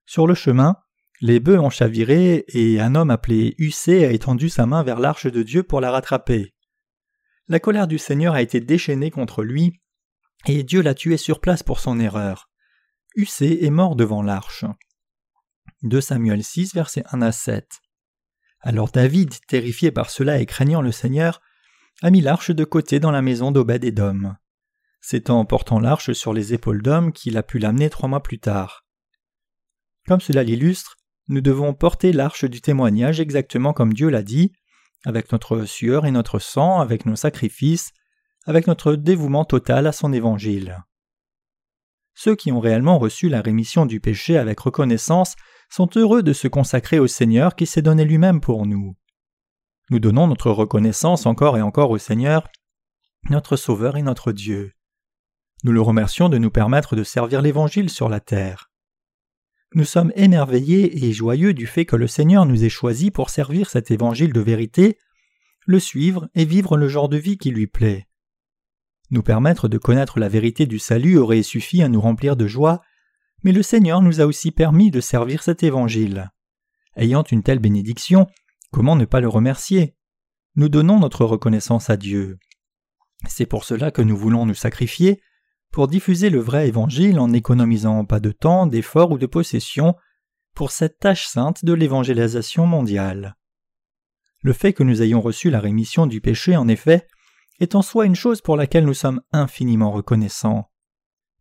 [0.08, 0.78] Sur le chemin,
[1.20, 5.26] les bœufs ont chaviré et un homme appelé Hussé a étendu sa main vers l'arche
[5.26, 6.54] de Dieu pour la rattraper.
[7.46, 9.82] La colère du Seigneur a été déchaînée contre lui,
[10.46, 12.48] et Dieu l'a tué sur place pour son erreur.
[13.16, 14.64] Hussé est mort devant l'arche.
[15.82, 17.68] 2 Samuel 6, versets 1 à 7.
[18.60, 21.42] Alors David, terrifié par cela et craignant le Seigneur,
[22.00, 24.38] a mis l'arche de côté dans la maison d'Obed-Edom.
[25.02, 28.38] C'est en portant l'arche sur les épaules d'homme qu'il a pu l'amener trois mois plus
[28.38, 28.87] tard.
[30.08, 30.96] Comme cela l'illustre,
[31.28, 34.52] nous devons porter l'arche du témoignage exactement comme Dieu l'a dit,
[35.04, 37.92] avec notre sueur et notre sang, avec nos sacrifices,
[38.46, 40.82] avec notre dévouement total à son évangile.
[42.14, 45.36] Ceux qui ont réellement reçu la rémission du péché avec reconnaissance
[45.68, 48.96] sont heureux de se consacrer au Seigneur qui s'est donné lui-même pour nous.
[49.90, 52.48] Nous donnons notre reconnaissance encore et encore au Seigneur,
[53.28, 54.72] notre Sauveur et notre Dieu.
[55.64, 58.67] Nous le remercions de nous permettre de servir l'Évangile sur la terre.
[59.74, 63.68] Nous sommes émerveillés et joyeux du fait que le Seigneur nous ait choisis pour servir
[63.68, 64.98] cet évangile de vérité,
[65.66, 68.08] le suivre et vivre le genre de vie qui lui plaît.
[69.10, 72.80] Nous permettre de connaître la vérité du salut aurait suffi à nous remplir de joie,
[73.44, 76.30] mais le Seigneur nous a aussi permis de servir cet évangile.
[76.96, 78.26] Ayant une telle bénédiction,
[78.70, 79.94] comment ne pas le remercier?
[80.56, 82.38] Nous donnons notre reconnaissance à Dieu.
[83.26, 85.20] C'est pour cela que nous voulons nous sacrifier,
[85.70, 89.94] pour diffuser le vrai évangile en n'économisant pas de temps, d'efforts ou de possessions,
[90.54, 93.36] pour cette tâche sainte de l'évangélisation mondiale.
[94.42, 97.06] Le fait que nous ayons reçu la rémission du péché, en effet,
[97.60, 100.70] est en soi une chose pour laquelle nous sommes infiniment reconnaissants.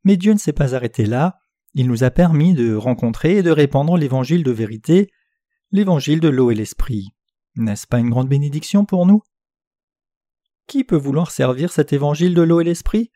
[0.04, 1.38] Mais Dieu ne s'est pas arrêté là,
[1.74, 5.12] il nous a permis de rencontrer et de répandre l'évangile de vérité,
[5.72, 7.10] l'évangile de l'eau et l'esprit.
[7.56, 9.22] N'est-ce pas une grande bénédiction pour nous?
[10.66, 13.12] Qui peut vouloir servir cet évangile de l'eau et l'esprit?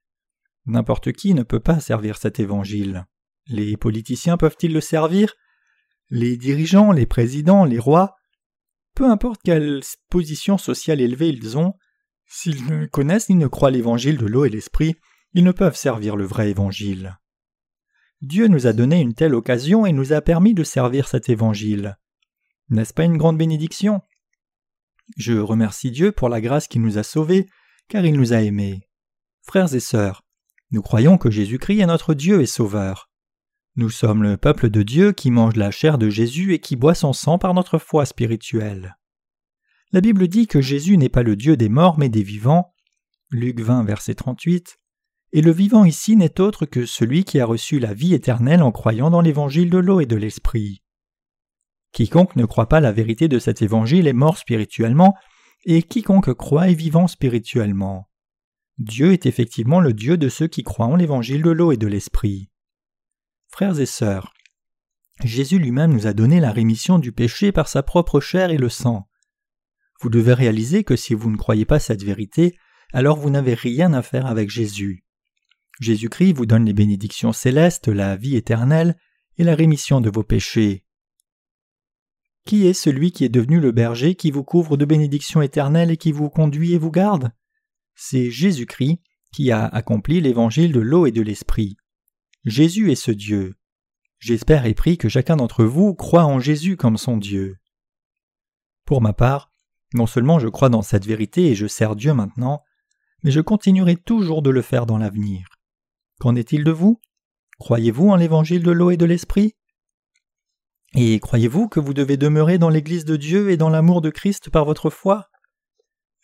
[0.66, 3.06] N'importe qui ne peut pas servir cet évangile.
[3.48, 5.34] Les politiciens peuvent-ils le servir?
[6.10, 8.16] Les dirigeants, les présidents, les rois?
[8.96, 11.74] Peu importe quelle position sociale élevée ils ont,
[12.28, 14.96] s'ils ne connaissent ni ne croient l'évangile de l'eau et l'esprit,
[15.34, 17.18] ils ne peuvent servir le vrai évangile.
[18.22, 21.98] Dieu nous a donné une telle occasion et nous a permis de servir cet évangile.
[22.70, 24.02] N'est-ce pas une grande bénédiction?
[25.18, 27.48] Je remercie Dieu pour la grâce qui nous a sauvés,
[27.88, 28.88] car il nous a aimés.
[29.42, 30.24] Frères et sœurs,
[30.72, 33.10] nous croyons que Jésus-Christ est notre Dieu et Sauveur.
[33.76, 36.96] Nous sommes le peuple de Dieu qui mange la chair de Jésus et qui boit
[36.96, 38.98] son sang par notre foi spirituelle.
[39.92, 42.74] La Bible dit que Jésus n'est pas le Dieu des morts mais des vivants.
[43.30, 44.78] Luc 20, verset 38.
[45.34, 48.72] Et le vivant ici n'est autre que celui qui a reçu la vie éternelle en
[48.72, 50.82] croyant dans l'évangile de l'eau et de l'esprit.
[51.94, 55.16] Quiconque ne croit pas la vérité de cet évangile est mort spirituellement,
[55.66, 58.11] et quiconque croit est vivant spirituellement.
[58.78, 61.88] Dieu est effectivement le Dieu de ceux qui croient en l'évangile de l'eau et de
[61.88, 62.50] l'esprit.
[63.50, 64.34] Frères et sœurs,
[65.24, 68.70] Jésus lui-même nous a donné la rémission du péché par sa propre chair et le
[68.70, 69.08] sang.
[70.00, 72.58] Vous devez réaliser que si vous ne croyez pas cette vérité,
[72.92, 75.04] alors vous n'avez rien à faire avec Jésus.
[75.80, 78.98] Jésus-Christ vous donne les bénédictions célestes, la vie éternelle
[79.38, 80.86] et la rémission de vos péchés.
[82.46, 85.98] Qui est celui qui est devenu le berger qui vous couvre de bénédictions éternelles et
[85.98, 87.32] qui vous conduit et vous garde?
[88.04, 89.00] C'est Jésus-Christ
[89.32, 91.78] qui a accompli l'évangile de l'eau et de l'esprit.
[92.46, 93.54] Jésus est ce Dieu.
[94.18, 97.58] J'espère et prie que chacun d'entre vous croit en Jésus comme son Dieu.
[98.86, 99.52] Pour ma part,
[99.94, 102.64] non seulement je crois dans cette vérité et je sers Dieu maintenant,
[103.22, 105.48] mais je continuerai toujours de le faire dans l'avenir.
[106.20, 107.00] Qu'en est-il de vous?
[107.60, 109.54] Croyez-vous en l'évangile de l'eau et de l'esprit?
[110.96, 114.50] Et croyez-vous que vous devez demeurer dans l'Église de Dieu et dans l'amour de Christ
[114.50, 115.28] par votre foi?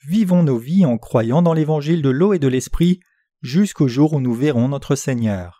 [0.05, 2.99] Vivons nos vies en croyant dans l'évangile de l'eau et de l'esprit
[3.41, 5.56] jusqu'au jour où nous verrons notre Seigneur.